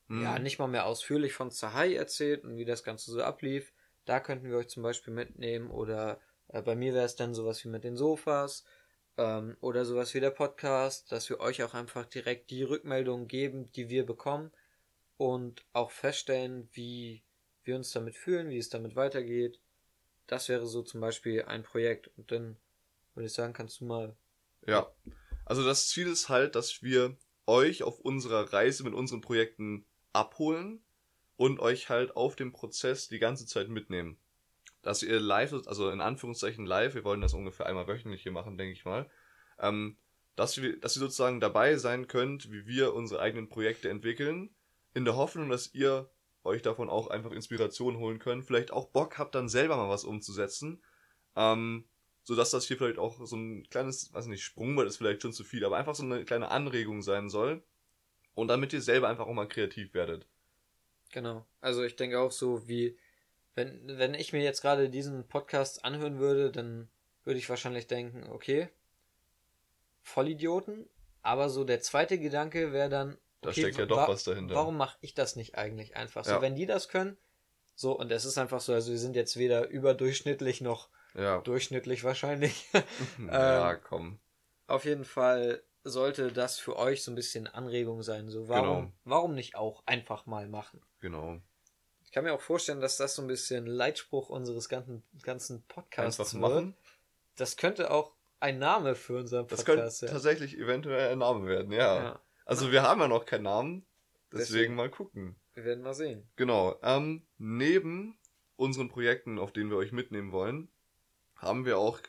[0.07, 0.23] mhm.
[0.23, 3.73] ja, nicht mal mehr ausführlich von Zahai erzählt und wie das Ganze so ablief.
[4.05, 7.63] Da könnten wir euch zum Beispiel mitnehmen oder äh, bei mir wäre es dann sowas
[7.65, 8.63] wie mit den Sofas
[9.17, 13.71] ähm, oder sowas wie der Podcast, dass wir euch auch einfach direkt die Rückmeldungen geben,
[13.73, 14.51] die wir bekommen
[15.17, 17.23] und auch feststellen, wie
[17.63, 19.59] wir uns damit fühlen, wie es damit weitergeht.
[20.27, 22.09] Das wäre so zum Beispiel ein Projekt.
[22.17, 22.57] Und dann
[23.13, 24.15] würde ich sagen, kannst du mal.
[24.65, 24.91] Ja.
[25.45, 30.83] Also das Ziel ist halt, dass wir euch auf unserer Reise mit unseren Projekten abholen
[31.37, 34.19] und euch halt auf dem Prozess die ganze Zeit mitnehmen.
[34.87, 38.57] Dass ihr live, also in Anführungszeichen live, wir wollen das ungefähr einmal wöchentlich hier machen,
[38.57, 39.09] denke ich mal,
[39.59, 39.97] ähm,
[40.37, 44.49] dass, wir, dass ihr sozusagen dabei sein könnt, wie wir unsere eigenen Projekte entwickeln,
[44.93, 46.09] in der Hoffnung, dass ihr
[46.45, 50.05] euch davon auch einfach Inspiration holen könnt, vielleicht auch Bock habt, dann selber mal was
[50.05, 50.81] umzusetzen,
[51.35, 51.83] ähm,
[52.23, 55.43] sodass das hier vielleicht auch so ein kleines, weiß nicht, Sprungbrett ist vielleicht schon zu
[55.43, 57.61] viel, aber einfach so eine kleine Anregung sein soll
[58.35, 60.29] und damit ihr selber einfach auch mal kreativ werdet.
[61.11, 61.45] Genau.
[61.59, 62.97] Also ich denke auch so wie,
[63.57, 66.87] wenn, wenn ich mir jetzt gerade diesen Podcast anhören würde, dann
[67.23, 68.69] würde ich wahrscheinlich denken, okay,
[70.03, 70.87] Vollidioten,
[71.23, 74.53] aber so der zweite Gedanke wäre dann, da okay, steckt ja doch was dahinter.
[74.53, 76.31] Warum mache ich das nicht eigentlich einfach so?
[76.31, 76.41] Ja.
[76.41, 77.17] Wenn die das können,
[77.73, 81.41] so, und es ist einfach so, also wir sind jetzt weder überdurchschnittlich noch ja.
[81.41, 82.69] durchschnittlich wahrscheinlich.
[83.27, 84.19] ja, ähm, komm.
[84.67, 88.29] Auf jeden Fall sollte das für euch so ein bisschen Anregung sein.
[88.29, 88.93] So, warum, genau.
[89.03, 90.81] warum nicht auch einfach mal machen?
[90.99, 91.41] Genau.
[92.07, 96.17] Ich kann mir auch vorstellen, dass das so ein bisschen Leitspruch unseres ganzen, ganzen Podcasts
[96.17, 96.41] einfach wird.
[96.41, 96.77] Machen.
[97.35, 99.77] Das könnte auch ein Name für unseren Podcast sein.
[99.77, 101.97] Das könnte tatsächlich eventuell ein Name werden, ja.
[101.97, 102.19] ja.
[102.45, 103.85] Also wir haben ja noch keinen Namen,
[104.31, 105.35] deswegen, deswegen mal gucken.
[105.53, 106.25] Wir werden mal sehen.
[106.37, 106.79] Genau.
[106.81, 108.17] Ähm, neben
[108.55, 110.69] unseren Projekten, auf denen wir euch mitnehmen wollen,
[111.35, 111.99] haben wir auch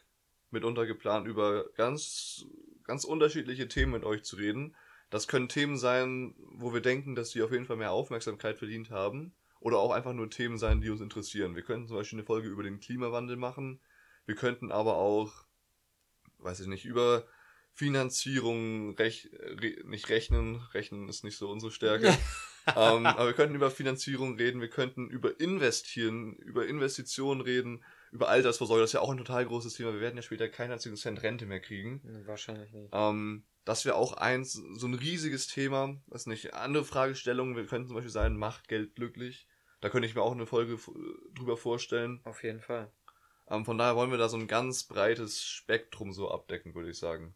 [0.52, 2.46] mitunter geplant, über ganz,
[2.84, 4.76] ganz unterschiedliche Themen mit euch zu reden.
[5.10, 8.90] Das können Themen sein, wo wir denken, dass sie auf jeden Fall mehr Aufmerksamkeit verdient
[8.90, 9.34] haben.
[9.60, 11.56] Oder auch einfach nur Themen sein, die uns interessieren.
[11.56, 13.80] Wir könnten zum Beispiel eine Folge über den Klimawandel machen.
[14.26, 15.32] Wir könnten aber auch,
[16.38, 17.26] weiß ich nicht, über
[17.72, 22.08] Finanzierung rech re nicht rechnen, rechnen ist nicht so unsere Stärke.
[22.66, 28.28] ähm, aber wir könnten über Finanzierung reden, wir könnten über investieren, über Investitionen reden, über
[28.28, 29.92] Altersvorsorge, das ist ja auch ein total großes Thema.
[29.92, 32.00] Wir werden ja später keinen einzigen Cent Rente mehr kriegen.
[32.26, 32.90] Wahrscheinlich nicht.
[32.92, 37.88] Ähm, das wäre auch eins, so ein riesiges Thema, was nicht, andere Fragestellungen, wir könnten
[37.88, 39.46] zum Beispiel sein, macht Geld glücklich.
[39.80, 40.78] Da könnte ich mir auch eine Folge
[41.34, 42.20] drüber vorstellen.
[42.24, 42.90] Auf jeden Fall.
[43.48, 46.98] Ähm, von daher wollen wir da so ein ganz breites Spektrum so abdecken, würde ich
[46.98, 47.34] sagen.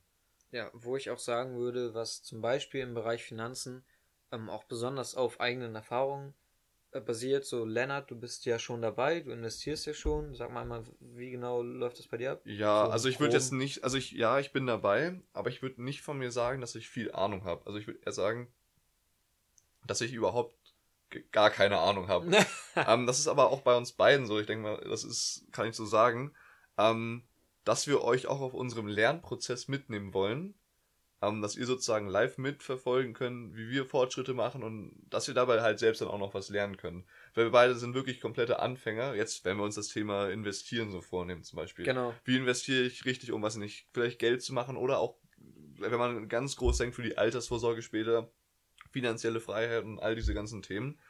[0.50, 3.84] Ja, wo ich auch sagen würde, was zum Beispiel im Bereich Finanzen
[4.30, 6.34] ähm, auch besonders auf eigenen Erfahrungen
[6.90, 7.46] äh, basiert.
[7.46, 10.34] So, Lennart, du bist ja schon dabei, du investierst ja schon.
[10.34, 12.42] Sag mal einmal, wie genau läuft das bei dir ab?
[12.44, 15.62] Ja, so also ich würde jetzt nicht, also ich, ja, ich bin dabei, aber ich
[15.62, 17.64] würde nicht von mir sagen, dass ich viel Ahnung habe.
[17.66, 18.52] Also ich würde eher sagen,
[19.86, 20.54] dass ich überhaupt
[21.32, 22.30] gar keine Ahnung habe.
[22.76, 24.38] ähm, das ist aber auch bei uns beiden so.
[24.38, 26.32] Ich denke mal, das ist, kann ich so sagen.
[26.78, 27.24] Ähm,
[27.64, 30.54] dass wir euch auch auf unserem Lernprozess mitnehmen wollen,
[31.22, 35.62] ähm, dass ihr sozusagen live mitverfolgen könnt, wie wir Fortschritte machen und dass ihr dabei
[35.62, 37.04] halt selbst dann auch noch was lernen könnt.
[37.34, 39.14] Weil wir beide sind wirklich komplette Anfänger.
[39.14, 41.84] Jetzt, wenn wir uns das Thema Investieren so vornehmen zum Beispiel.
[41.84, 42.14] Genau.
[42.24, 45.16] Wie investiere ich richtig, um was nicht, vielleicht Geld zu machen oder auch,
[45.78, 48.30] wenn man ganz groß denkt für die Altersvorsorge später,
[48.92, 51.00] finanzielle Freiheit und all diese ganzen Themen.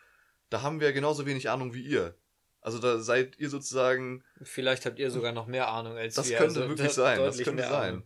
[0.48, 2.16] Da haben wir genauso wenig Ahnung wie ihr.
[2.60, 4.24] Also da seid ihr sozusagen.
[4.42, 6.38] Vielleicht habt ihr sogar noch mehr Ahnung als das wir.
[6.38, 8.04] Könnte also wirklich sein, das könnte sein.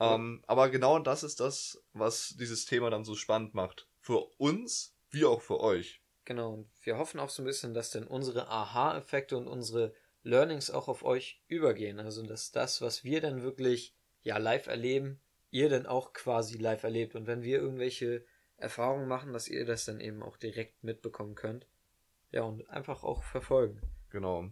[0.00, 3.86] Ähm, aber genau das ist das, was dieses Thema dann so spannend macht.
[4.00, 6.00] Für uns, wie auch für euch.
[6.24, 10.70] Genau, und wir hoffen auch so ein bisschen, dass denn unsere Aha-Effekte und unsere Learnings
[10.70, 12.00] auch auf euch übergehen.
[12.00, 16.82] Also dass das, was wir dann wirklich ja live erleben, ihr dann auch quasi live
[16.82, 17.14] erlebt.
[17.14, 18.24] Und wenn wir irgendwelche
[18.60, 21.66] Erfahrungen machen, dass ihr das dann eben auch direkt mitbekommen könnt.
[22.30, 23.80] Ja, und einfach auch verfolgen.
[24.10, 24.48] Genau.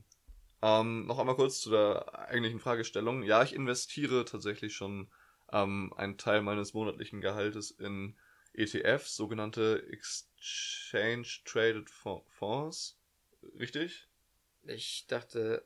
[0.63, 3.23] Ähm, noch einmal kurz zu der eigentlichen Fragestellung.
[3.23, 5.09] Ja, ich investiere tatsächlich schon
[5.53, 8.17] ähm, einen Teil meines monatlichen Gehaltes in
[8.55, 12.99] ETFs, sogenannte Exchange Traded Fonds.
[13.57, 14.09] Richtig?
[14.65, 15.65] Ich dachte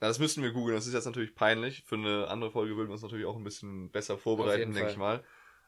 [0.00, 0.76] das müssten wir googeln.
[0.76, 1.82] Das ist jetzt natürlich peinlich.
[1.84, 4.96] Für eine andere Folge würden wir uns natürlich auch ein bisschen besser vorbereiten, denke ich
[4.96, 5.24] mal.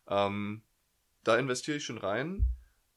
[0.06, 0.62] Ähm,
[1.24, 2.46] da investiere ich schon rein.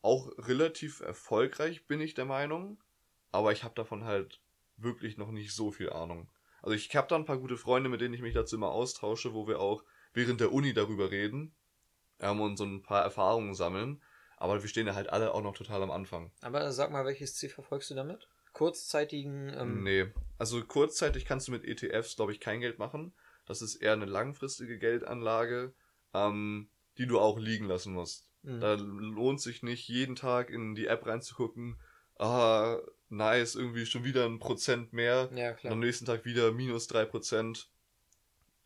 [0.01, 2.81] Auch relativ erfolgreich bin ich der Meinung.
[3.31, 4.41] Aber ich habe davon halt
[4.77, 6.29] wirklich noch nicht so viel Ahnung.
[6.61, 9.33] Also ich habe da ein paar gute Freunde, mit denen ich mich dazu immer austausche,
[9.33, 9.83] wo wir auch
[10.13, 11.53] während der Uni darüber reden
[12.19, 14.01] ähm, und so ein paar Erfahrungen sammeln.
[14.37, 16.31] Aber wir stehen ja halt alle auch noch total am Anfang.
[16.41, 18.27] Aber sag mal, welches Ziel verfolgst du damit?
[18.53, 19.51] Kurzzeitigen.
[19.55, 20.07] Ähm nee,
[20.37, 23.13] also kurzzeitig kannst du mit ETFs, glaube ich, kein Geld machen.
[23.45, 25.73] Das ist eher eine langfristige Geldanlage,
[26.13, 28.29] ähm, die du auch liegen lassen musst.
[28.43, 28.59] Mhm.
[28.59, 31.79] Da lohnt sich nicht, jeden Tag in die App reinzugucken.
[32.19, 32.77] Ah,
[33.09, 35.29] nice, irgendwie schon wieder ein Prozent mehr.
[35.35, 35.71] Ja, klar.
[35.71, 37.69] Und am nächsten Tag wieder minus drei Prozent.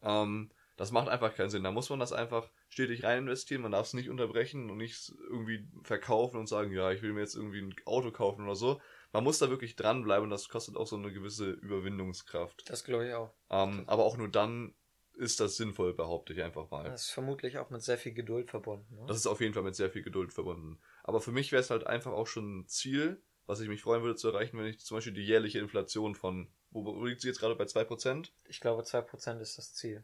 [0.02, 1.64] Ähm, das macht einfach keinen Sinn.
[1.64, 3.64] Da muss man das einfach stetig rein investieren.
[3.64, 7.22] Man darf es nicht unterbrechen und nicht irgendwie verkaufen und sagen, ja, ich will mir
[7.22, 8.80] jetzt irgendwie ein Auto kaufen oder so.
[9.12, 12.70] Man muss da wirklich dranbleiben und das kostet auch so eine gewisse Überwindungskraft.
[12.70, 13.34] Das glaube ich auch.
[13.50, 14.76] Ähm, aber auch nur dann
[15.18, 16.84] ist das sinnvoll, behaupte ich einfach mal.
[16.84, 18.96] Das ist vermutlich auch mit sehr viel Geduld verbunden.
[18.96, 19.06] Ne?
[19.08, 20.80] Das ist auf jeden Fall mit sehr viel Geduld verbunden.
[21.04, 24.04] Aber für mich wäre es halt einfach auch schon ein Ziel, was ich mich freuen
[24.04, 27.40] würde zu erreichen, wenn ich zum Beispiel die jährliche Inflation von, wo liegt sie jetzt
[27.40, 28.30] gerade bei 2%?
[28.46, 30.04] Ich glaube 2% ist das Ziel.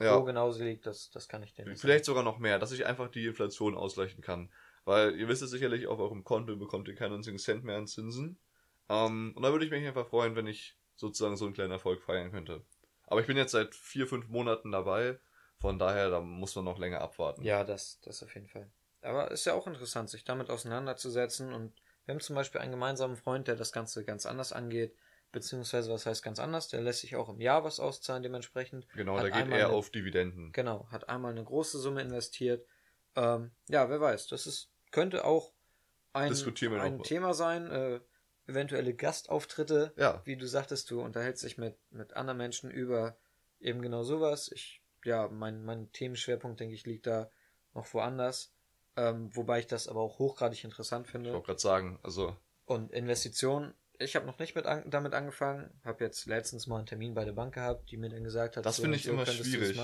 [0.00, 0.18] Ja.
[0.18, 2.18] Wo genau sie liegt, das, das kann ich dir nicht Vielleicht sagen.
[2.18, 4.50] sogar noch mehr, dass ich einfach die Inflation ausgleichen kann.
[4.84, 7.86] Weil ihr wisst es sicherlich, auf eurem Konto bekommt ihr keinen einzigen Cent mehr an
[7.86, 8.38] Zinsen.
[8.88, 12.02] Ähm, und da würde ich mich einfach freuen, wenn ich sozusagen so einen kleinen Erfolg
[12.02, 12.64] feiern könnte.
[13.06, 15.18] Aber ich bin jetzt seit vier, fünf Monaten dabei.
[15.58, 17.42] Von daher, da muss man noch länger abwarten.
[17.42, 18.70] Ja, das, das auf jeden Fall.
[19.00, 21.52] Aber ist ja auch interessant, sich damit auseinanderzusetzen.
[21.52, 21.72] Und
[22.04, 24.94] wir haben zum Beispiel einen gemeinsamen Freund, der das Ganze ganz anders angeht.
[25.32, 26.68] Beziehungsweise, was heißt ganz anders?
[26.68, 28.88] Der lässt sich auch im Jahr was auszahlen, dementsprechend.
[28.94, 30.52] Genau, da geht eine, auf Dividenden.
[30.52, 32.66] Genau, hat einmal eine große Summe investiert.
[33.16, 35.52] Ähm, ja, wer weiß, das ist, könnte auch
[36.12, 37.70] ein, ein Thema sein.
[37.70, 38.00] Äh,
[38.46, 39.92] eventuelle Gastauftritte.
[39.96, 40.22] Ja.
[40.24, 43.16] Wie du sagtest, du unterhältst dich mit, mit anderen Menschen über
[43.60, 44.50] eben genau sowas.
[44.52, 47.30] Ich, ja, mein, mein Themenschwerpunkt, denke ich, liegt da
[47.74, 48.52] noch woanders.
[48.96, 51.30] Ähm, wobei ich das aber auch hochgradig interessant finde.
[51.30, 52.36] Ich wollte gerade sagen, also.
[52.64, 56.86] Und Investitionen, ich habe noch nicht mit an, damit angefangen, habe jetzt letztens mal einen
[56.86, 59.12] Termin bei der Bank gehabt, die mir dann gesagt hat, das so finde ich so
[59.12, 59.78] immer schwierig.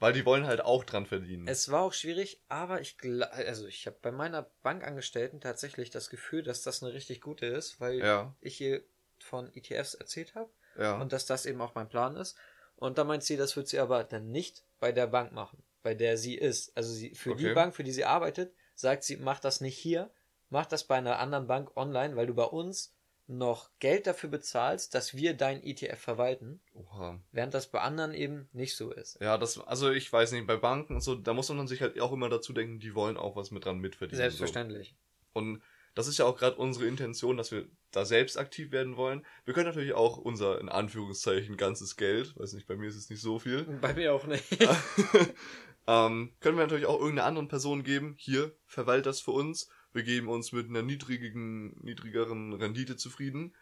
[0.00, 1.48] Weil die wollen halt auch dran verdienen.
[1.48, 6.42] Es war auch schwierig, aber ich also ich habe bei meiner Bankangestellten tatsächlich das Gefühl,
[6.42, 8.34] dass das eine richtig gute ist, weil ja.
[8.40, 8.82] ich hier
[9.18, 11.00] von ETFs erzählt habe ja.
[11.00, 12.36] und dass das eben auch mein Plan ist.
[12.76, 15.94] Und da meint sie, das wird sie aber dann nicht bei der Bank machen, bei
[15.94, 16.76] der sie ist.
[16.76, 17.48] Also sie für okay.
[17.48, 20.10] die Bank, für die sie arbeitet, sagt sie, mach das nicht hier,
[20.48, 22.94] mach das bei einer anderen Bank online, weil du bei uns
[23.28, 26.60] noch Geld dafür bezahlst, dass wir dein ETF verwalten.
[26.74, 27.20] Oha.
[27.30, 29.20] Während das bei anderen eben nicht so ist.
[29.20, 32.00] Ja, das, also ich weiß nicht, bei Banken und so, da muss man sich halt
[32.00, 34.16] auch immer dazu denken, die wollen auch was mit dran mitverdienen.
[34.16, 34.94] Selbstverständlich.
[35.34, 35.40] So.
[35.40, 35.62] Und
[35.94, 39.26] das ist ja auch gerade unsere Intention, dass wir da selbst aktiv werden wollen.
[39.44, 43.10] Wir können natürlich auch unser, in Anführungszeichen, ganzes Geld, weiß nicht, bei mir ist es
[43.10, 43.64] nicht so viel.
[43.80, 44.44] Bei mir auch nicht.
[45.86, 48.14] ähm, können wir natürlich auch irgendeiner anderen Person geben.
[48.16, 53.54] Hier, verwalt das für uns wir geben uns mit einer niedrigen, niedrigeren Rendite zufrieden.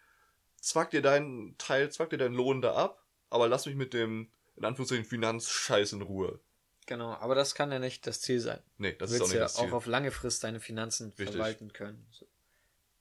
[0.60, 4.30] Zwack dir deinen Teil, zwack dir deinen Lohn da ab, aber lass mich mit dem,
[4.56, 6.40] in Anführungszeichen, Finanzscheiß in Ruhe.
[6.86, 8.62] Genau, aber das kann ja nicht das Ziel sein.
[8.78, 9.68] Nee, das ist auch nicht ja das Ziel.
[9.68, 11.30] auch auf lange Frist deine Finanzen Richtig.
[11.30, 12.06] verwalten können.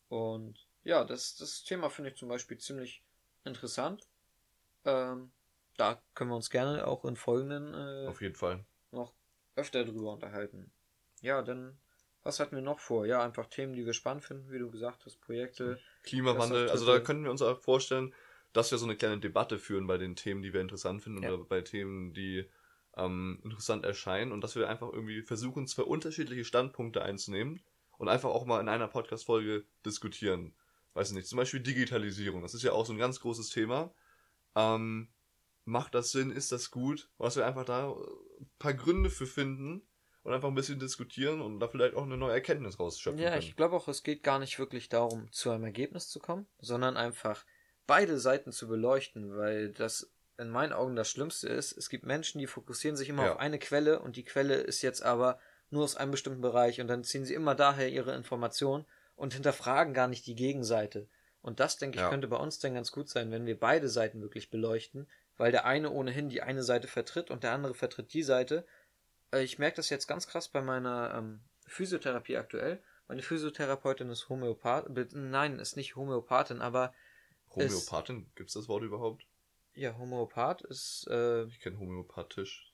[0.10, 3.04] Und ja, das, das Thema finde ich zum Beispiel ziemlich
[3.44, 4.08] interessant.
[4.86, 5.32] Ähm,
[5.78, 9.14] da können wir uns gerne auch in folgenden äh, auf jeden Fall noch
[9.56, 10.72] öfter drüber unterhalten.
[11.22, 11.78] Ja, dann
[12.26, 13.06] was hatten wir noch vor?
[13.06, 15.80] Ja, einfach Themen, die wir spannend finden, wie du gesagt hast, Projekte.
[16.04, 18.14] Klimawandel, also da könnten wir uns auch vorstellen,
[18.52, 21.32] dass wir so eine kleine Debatte führen bei den Themen, die wir interessant finden ja.
[21.32, 22.50] oder bei Themen, die
[22.98, 27.62] ähm, interessant erscheinen und dass wir einfach irgendwie versuchen, zwei unterschiedliche Standpunkte einzunehmen
[27.98, 30.56] und einfach auch mal in einer Podcast-Folge diskutieren.
[30.96, 33.94] Weiß nicht, zum Beispiel Digitalisierung, das ist ja auch so ein ganz großes Thema.
[34.56, 35.10] Ähm,
[35.66, 36.32] macht das Sinn?
[36.32, 37.10] Ist das gut?
[37.20, 39.86] Was wir einfach da ein paar Gründe für finden,
[40.26, 43.44] und einfach ein bisschen diskutieren und da vielleicht auch eine neue Erkenntnis rausschöpfen Ja, können.
[43.44, 46.98] ich glaube auch, es geht gar nicht wirklich darum, zu einem Ergebnis zu kommen, sondern
[46.98, 47.46] einfach
[47.86, 51.78] beide Seiten zu beleuchten, weil das in meinen Augen das Schlimmste ist.
[51.78, 53.34] Es gibt Menschen, die fokussieren sich immer ja.
[53.34, 55.38] auf eine Quelle und die Quelle ist jetzt aber
[55.70, 58.86] nur aus einem bestimmten Bereich und dann ziehen sie immer daher ihre Informationen
[59.16, 61.08] und hinterfragen gar nicht die Gegenseite.
[61.44, 62.10] Und das, denke ich, ja.
[62.10, 65.08] könnte bei uns dann ganz gut sein, wenn wir beide Seiten wirklich beleuchten,
[65.38, 68.66] weil der eine ohnehin die eine Seite vertritt und der andere vertritt die Seite
[69.34, 72.82] ich merke das jetzt ganz krass bei meiner ähm, Physiotherapie aktuell.
[73.08, 74.90] Meine Physiotherapeutin ist Homöopath.
[75.14, 76.94] Nein, ist nicht Homöopathin, aber.
[77.52, 78.28] Homöopathin?
[78.36, 79.26] Gibt es das Wort überhaupt?
[79.76, 81.08] Ja, Homöopath ist.
[81.10, 82.72] Äh, ich kenne homöopathisch.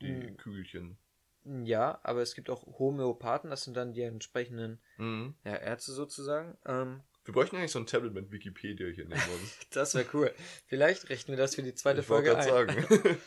[0.00, 0.98] Die mh, Kügelchen.
[1.44, 5.34] Ja, aber es gibt auch Homöopathen, das sind dann die entsprechenden mhm.
[5.44, 6.56] ja, Ärzte sozusagen.
[6.66, 9.58] Ähm, Wir bräuchten eigentlich so ein Tablet mit Wikipedia hier neben uns.
[9.70, 10.32] das wäre cool.
[10.66, 12.44] Vielleicht richten wir das für die zweite ich Folge ein.
[12.44, 12.86] sagen.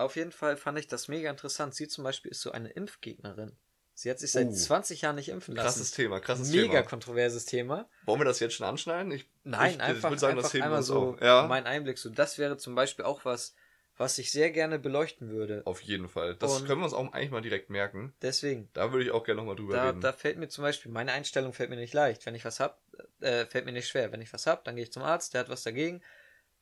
[0.00, 1.74] Auf jeden Fall fand ich das mega interessant.
[1.74, 3.56] Sie zum Beispiel ist so eine Impfgegnerin.
[3.92, 5.66] Sie hat sich seit uh, 20 Jahren nicht impfen lassen.
[5.66, 6.72] Krasses Thema, krasses Mega Thema.
[6.72, 7.86] Mega kontroverses Thema.
[8.06, 9.12] Wollen wir das jetzt schon anschneiden?
[9.12, 11.46] Ich, Nein, ich, einfach, ich sagen, einfach einmal so ja.
[11.46, 11.98] mein Einblick.
[11.98, 13.54] So, das wäre zum Beispiel auch was,
[13.98, 15.60] was ich sehr gerne beleuchten würde.
[15.66, 16.34] Auf jeden Fall.
[16.36, 18.14] Das Und können wir uns auch eigentlich mal direkt merken.
[18.22, 18.70] Deswegen.
[18.72, 20.00] Da würde ich auch gerne nochmal drüber da, reden.
[20.00, 22.24] Da fällt mir zum Beispiel, meine Einstellung fällt mir nicht leicht.
[22.24, 22.80] Wenn ich was hab,
[23.20, 24.12] äh, fällt mir nicht schwer.
[24.12, 26.00] Wenn ich was hab, dann gehe ich zum Arzt, der hat was dagegen.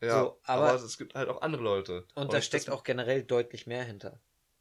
[0.00, 2.06] Ja, so, aber, aber, es gibt halt auch andere Leute.
[2.14, 4.20] Und, Und da steckt auch generell deutlich mehr hinter.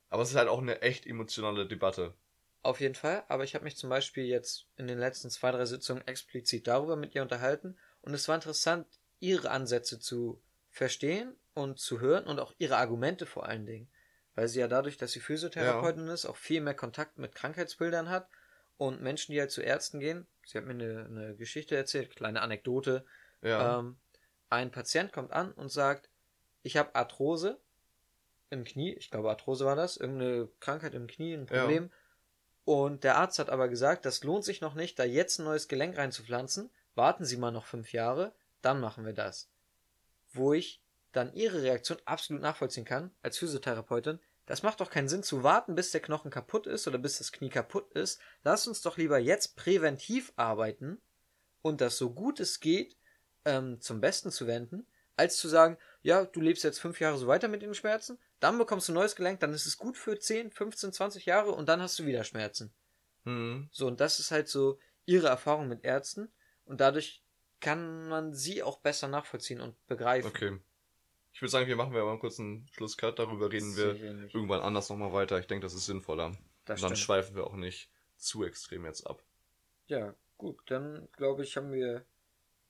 [0.10, 2.14] Aber es ist halt auch eine echt emotionale Debatte.
[2.64, 5.66] Auf jeden Fall, aber ich habe mich zum Beispiel jetzt in den letzten zwei, drei
[5.66, 8.88] Sitzungen explizit darüber mit ihr unterhalten und es war interessant,
[9.20, 13.90] ihre Ansätze zu verstehen und zu hören und auch ihre Argumente vor allen Dingen.
[14.36, 16.14] Weil sie ja dadurch, dass sie Physiotherapeutin ja.
[16.14, 18.28] ist, auch viel mehr Kontakt mit Krankheitsbildern hat
[18.78, 20.28] und Menschen, die halt zu Ärzten gehen.
[20.46, 23.06] Sie hat mir eine, eine Geschichte erzählt, kleine Anekdote.
[23.42, 23.80] Ja.
[23.80, 23.98] Ähm,
[24.50, 26.10] ein Patient kommt an und sagt,
[26.64, 27.60] ich habe Arthrose
[28.50, 31.86] im Knie, ich glaube Arthrose war das, irgendeine Krankheit im Knie, ein Problem.
[31.86, 31.90] Ja.
[32.66, 35.68] Und der Arzt hat aber gesagt, das lohnt sich noch nicht, da jetzt ein neues
[35.68, 36.70] Gelenk reinzupflanzen.
[36.96, 39.50] Warten Sie mal noch fünf Jahre, dann machen wir das.
[40.34, 40.82] Wo ich
[41.14, 45.76] dann ihre Reaktion absolut nachvollziehen kann, als Physiotherapeutin, das macht doch keinen Sinn zu warten,
[45.76, 48.20] bis der Knochen kaputt ist oder bis das Knie kaputt ist.
[48.44, 51.02] Lass uns doch lieber jetzt präventiv arbeiten
[51.62, 52.97] und das so gut es geht
[53.48, 57.28] ähm, zum Besten zu wenden, als zu sagen, ja, du lebst jetzt fünf Jahre so
[57.28, 60.20] weiter mit den Schmerzen, dann bekommst du ein neues Gelenk, dann ist es gut für
[60.20, 62.72] 10, 15, 20 Jahre und dann hast du wieder Schmerzen.
[63.24, 63.70] Mhm.
[63.72, 66.30] So, und das ist halt so ihre Erfahrung mit Ärzten
[66.66, 67.24] und dadurch
[67.60, 70.28] kann man sie auch besser nachvollziehen und begreifen.
[70.28, 70.60] Okay.
[71.34, 73.96] Ich würde sagen, wir machen wir mal kurz einen Schlusscut, darüber reden wir
[74.34, 75.40] irgendwann anders nochmal weiter.
[75.40, 76.36] Ich denke, das ist sinnvoller.
[76.66, 79.24] Das und dann schweifen wir auch nicht zu extrem jetzt ab.
[79.88, 82.06] Ja, gut, dann glaube ich, haben wir.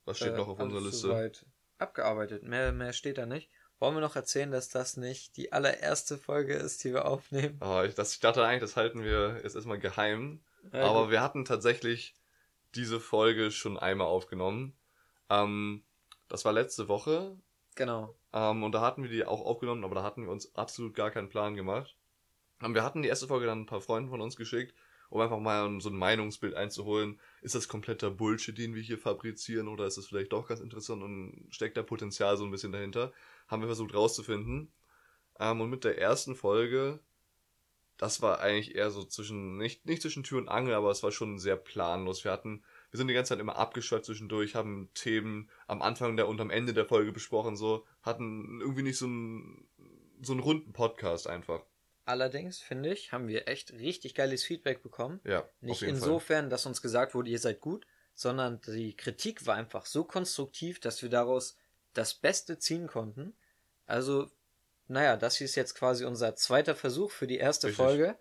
[0.08, 1.08] Was steht äh, noch auf unserer Liste?
[1.08, 1.46] Soweit
[1.80, 2.44] abgearbeitet.
[2.44, 3.50] Mehr, mehr steht da nicht.
[3.80, 7.60] Wollen wir noch erzählen, dass das nicht die allererste Folge ist, die wir aufnehmen?
[7.62, 10.40] Oh, ich, das, ich dachte eigentlich, das halten wir jetzt erstmal geheim.
[10.72, 11.12] Ja, aber gut.
[11.12, 12.16] wir hatten tatsächlich
[12.74, 14.78] diese Folge schon einmal aufgenommen.
[15.30, 15.84] Ähm,
[16.30, 17.38] das war letzte Woche.
[17.76, 18.16] Genau.
[18.32, 21.12] Ähm, und da hatten wir die auch aufgenommen, aber da hatten wir uns absolut gar
[21.12, 21.98] keinen Plan gemacht.
[22.62, 24.74] Und wir hatten die erste Folge dann ein paar Freunden von uns geschickt,
[25.10, 27.20] um einfach mal so ein Meinungsbild einzuholen.
[27.42, 31.04] Ist das kompletter Bullshit, den wir hier fabrizieren, oder ist das vielleicht doch ganz interessant
[31.04, 33.14] und steckt da Potenzial so ein bisschen dahinter?
[33.48, 34.72] Haben wir versucht rauszufinden.
[35.40, 37.00] Ähm, und mit der ersten Folge,
[37.98, 41.12] das war eigentlich eher so zwischen, nicht, nicht zwischen Tür und Angel, aber es war
[41.12, 42.24] schon sehr planlos.
[42.24, 46.28] Wir hatten wir sind die ganze Zeit immer abgeschweift zwischendurch, haben Themen am Anfang der
[46.28, 49.68] und am Ende der Folge besprochen, so, hatten irgendwie nicht so einen,
[50.22, 51.62] so einen runden Podcast einfach.
[52.08, 55.20] Allerdings, finde ich, haben wir echt richtig geiles Feedback bekommen.
[55.26, 55.44] Ja.
[55.60, 56.50] Nicht insofern, Fall.
[56.50, 61.02] dass uns gesagt wurde, ihr seid gut, sondern die Kritik war einfach so konstruktiv, dass
[61.02, 61.58] wir daraus
[61.94, 63.36] das Beste ziehen konnten.
[63.88, 64.32] Also,
[64.88, 67.86] naja, das hier ist jetzt quasi unser zweiter Versuch für die erste Richtig.
[67.86, 68.18] Folge.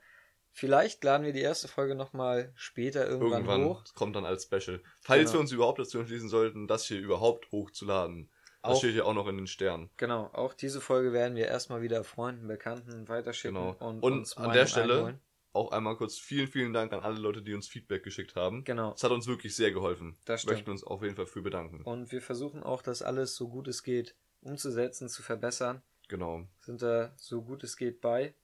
[0.50, 3.84] Vielleicht laden wir die erste Folge nochmal später irgendwann, irgendwann hoch.
[3.94, 4.82] kommt dann als Special.
[5.00, 5.34] Falls genau.
[5.34, 8.30] wir uns überhaupt dazu entschließen sollten, das hier überhaupt hochzuladen.
[8.66, 9.90] Das auch, steht ja auch noch in den Sternen.
[9.96, 13.54] Genau, auch diese Folge werden wir erstmal wieder Freunden, Bekannten weiterschicken.
[13.54, 13.76] Genau.
[13.78, 15.20] Und, und an der Stelle einholen.
[15.52, 18.64] auch einmal kurz vielen, vielen Dank an alle Leute, die uns Feedback geschickt haben.
[18.64, 18.92] Genau.
[18.94, 20.16] Es hat uns wirklich sehr geholfen.
[20.24, 20.56] Das stimmt.
[20.56, 21.82] Möchten uns auf jeden Fall für bedanken.
[21.82, 25.82] Und wir versuchen auch, das alles so gut es geht umzusetzen, zu verbessern.
[26.08, 26.46] Genau.
[26.60, 28.34] Sind da so gut es geht bei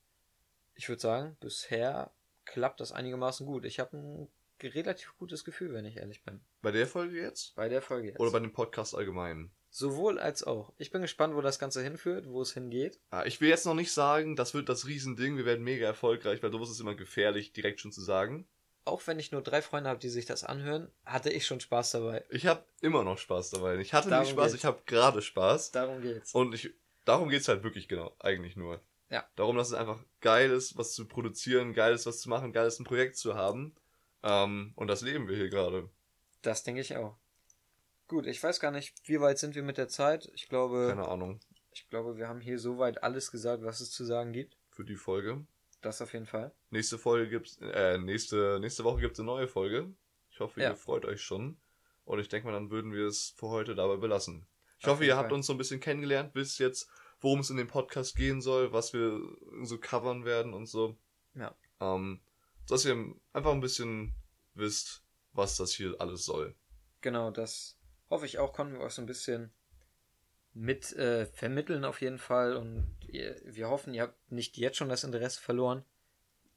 [0.75, 2.13] ich würde sagen, bisher
[2.45, 3.65] klappt das einigermaßen gut.
[3.65, 4.29] Ich habe ein
[4.63, 6.41] relativ gutes Gefühl, wenn ich ehrlich bin.
[6.61, 7.55] Bei der Folge jetzt?
[7.55, 8.21] Bei der Folge jetzt.
[8.21, 9.51] Oder bei dem Podcast allgemein?
[9.75, 10.71] Sowohl als auch.
[10.77, 13.01] Ich bin gespannt, wo das Ganze hinführt, wo es hingeht.
[13.11, 16.43] Ah, ich will jetzt noch nicht sagen, das wird das Riesending, wir werden mega erfolgreich,
[16.43, 18.47] weil sowas ist immer gefährlich, direkt schon zu sagen.
[18.85, 21.93] Auch wenn ich nur drei Freunde habe, die sich das anhören, hatte ich schon Spaß
[21.93, 22.23] dabei.
[22.29, 23.79] Ich habe immer noch Spaß dabei.
[23.79, 24.57] Ich hatte darum nicht Spaß, geht's.
[24.57, 25.71] ich habe gerade Spaß.
[25.71, 26.35] Darum geht's.
[26.35, 26.71] Und ich,
[27.07, 28.79] darum geht's halt wirklich genau, eigentlich nur.
[29.09, 29.25] Ja.
[29.37, 32.67] Darum, dass es einfach geil ist, was zu produzieren, geil ist, was zu machen, geil
[32.67, 33.75] ist, ein Projekt zu haben.
[34.23, 35.89] Ähm, und das leben wir hier gerade.
[36.43, 37.17] Das denke ich auch.
[38.13, 40.31] Gut, ich weiß gar nicht, wie weit sind wir mit der Zeit.
[40.35, 40.89] Ich glaube.
[40.91, 41.41] Keine Ahnung.
[41.73, 44.59] Ich glaube, wir haben hier soweit alles gesagt, was es zu sagen gibt.
[44.69, 45.47] Für die Folge.
[45.81, 46.53] Das auf jeden Fall.
[46.69, 49.95] Nächste Folge gibt's, äh, nächste, nächste Woche gibt's eine neue Folge.
[50.31, 50.69] Ich hoffe, ja.
[50.69, 51.57] ihr freut euch schon.
[52.05, 54.47] Und ich denke mal, dann würden wir es für heute dabei belassen.
[54.79, 55.23] Ich auf hoffe, ihr Fall.
[55.23, 56.91] habt uns so ein bisschen kennengelernt, bis jetzt
[57.23, 59.19] worum es in dem Podcast gehen soll, was wir
[59.63, 60.99] so covern werden und so.
[61.35, 61.55] Ja.
[61.81, 62.21] Ähm,
[62.69, 64.15] dass ihr einfach ein bisschen
[64.53, 66.55] wisst, was das hier alles soll.
[67.01, 67.79] Genau, das
[68.13, 69.51] hoffe ich auch, konnten wir euch so ein bisschen
[70.53, 74.91] mit äh, vermitteln auf jeden Fall und ihr, wir hoffen, ihr habt nicht jetzt schon
[74.91, 75.83] das Interesse verloren.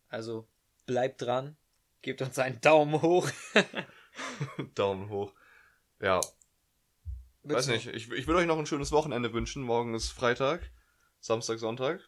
[0.09, 0.45] Also
[0.85, 1.55] bleibt dran,
[2.01, 3.29] gebt uns einen Daumen hoch.
[4.75, 5.33] Daumen hoch.
[6.01, 6.19] Ja.
[7.43, 9.63] Weiß nicht, ich, ich will euch noch ein schönes Wochenende wünschen.
[9.63, 10.69] Morgen ist Freitag,
[11.21, 12.01] Samstag, Sonntag.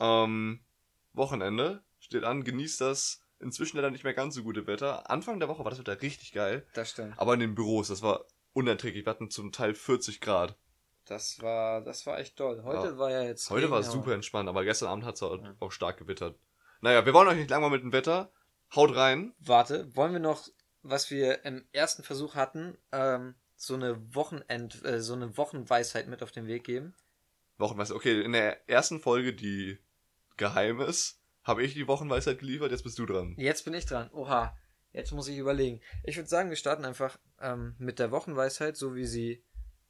[0.00, 0.64] Ähm,
[1.12, 5.08] Wochenende steht an, genießt das inzwischen leider nicht mehr ganz so gute Wetter.
[5.08, 6.66] Anfang der Woche war das Wetter richtig geil.
[6.74, 7.16] Das stimmt.
[7.18, 9.04] Aber in den Büros, das war unerträglich.
[9.04, 10.56] Wir hatten zum Teil 40 Grad.
[11.04, 12.62] Das war, das war echt toll.
[12.62, 12.98] Heute ja.
[12.98, 13.50] war ja jetzt.
[13.50, 15.54] Heute war es super entspannt, aber gestern Abend hat es auch, ja.
[15.58, 16.38] auch stark gewittert.
[16.80, 18.32] Naja, wir wollen euch nicht langweilen mit dem Wetter.
[18.74, 19.34] Haut rein.
[19.40, 20.46] Warte, wollen wir noch,
[20.82, 26.22] was wir im ersten Versuch hatten, ähm, so eine Wochenend, äh, so eine Wochenweisheit mit
[26.22, 26.94] auf den Weg geben?
[27.58, 29.78] Wochenweisheit, okay, in der ersten Folge, die
[30.36, 33.34] geheim ist, habe ich die Wochenweisheit geliefert, jetzt bist du dran.
[33.36, 34.10] Jetzt bin ich dran.
[34.12, 34.56] Oha,
[34.92, 35.80] jetzt muss ich überlegen.
[36.04, 39.42] Ich würde sagen, wir starten einfach ähm, mit der Wochenweisheit, so wie sie,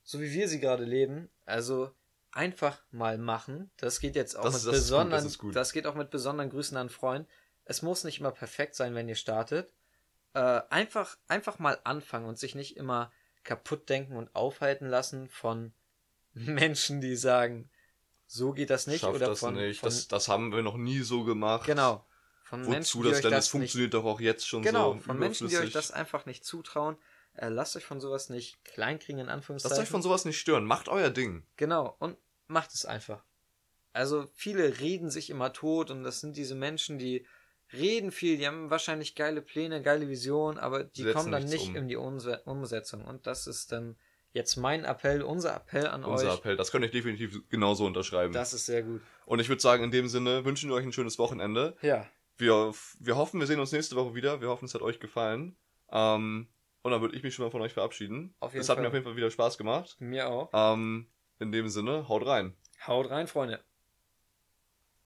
[0.02, 1.28] so wie wir sie gerade leben.
[1.46, 1.90] Also
[2.32, 3.70] einfach mal machen.
[3.76, 6.76] Das geht jetzt auch das, mit das besonderen, das, das, geht auch mit besonderen Grüßen
[6.76, 7.28] an Freund.
[7.64, 9.72] Es muss nicht immer perfekt sein, wenn ihr startet.
[10.34, 15.72] Äh, einfach, einfach mal anfangen und sich nicht immer kaputt denken und aufhalten lassen von
[16.34, 17.70] Menschen, die sagen,
[18.26, 19.80] so geht das nicht Schafft oder das von, nicht.
[19.80, 21.66] Von, das, das haben wir noch nie so gemacht.
[21.66, 22.06] Genau.
[22.50, 23.30] Von Wozu Menschen, das denn?
[23.30, 24.92] Das funktioniert nicht, doch auch jetzt schon genau, so.
[24.94, 26.96] Genau, von Menschen, die euch das einfach nicht zutrauen.
[27.34, 29.76] Äh, lasst euch von sowas nicht kleinkriegen, in Anführungszeichen.
[29.76, 30.64] Lasst euch von sowas nicht stören.
[30.64, 31.44] Macht euer Ding.
[31.56, 32.16] Genau, und
[32.48, 33.22] macht es einfach.
[33.92, 37.24] Also viele reden sich immer tot und das sind diese Menschen, die
[37.72, 41.68] reden viel, die haben wahrscheinlich geile Pläne, geile Visionen, aber die Setzen kommen dann nicht
[41.68, 41.76] um.
[41.76, 43.04] in die Umsetzung.
[43.04, 43.96] Und das ist dann
[44.32, 46.30] jetzt mein Appell, unser Appell an unser euch.
[46.30, 48.32] Unser Appell, das könnte ich definitiv genauso unterschreiben.
[48.32, 49.00] Das ist sehr gut.
[49.24, 51.76] Und ich würde sagen, in dem Sinne wünschen wir euch ein schönes Wochenende.
[51.82, 52.08] Ja.
[52.40, 54.40] Wir, wir hoffen, wir sehen uns nächste Woche wieder.
[54.40, 55.56] Wir hoffen, es hat euch gefallen.
[55.90, 56.48] Ähm,
[56.82, 58.34] und dann würde ich mich schon mal von euch verabschieden.
[58.40, 58.82] Auf jeden es hat Fall.
[58.82, 59.96] mir auf jeden Fall wieder Spaß gemacht.
[60.00, 60.50] Mir auch.
[60.52, 62.56] Ähm, in dem Sinne, haut rein.
[62.86, 63.62] Haut rein, Freunde.